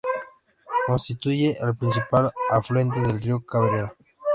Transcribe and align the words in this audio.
Constituye 0.87 1.55
el 1.61 1.75
principal 1.77 2.33
afluente 2.49 2.99
del 3.01 3.21
río 3.21 3.45
Cabrera. 3.45 3.93